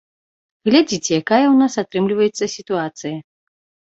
[0.69, 3.17] Глядзіце, якая ў нас атрымліваецца сітуацыя.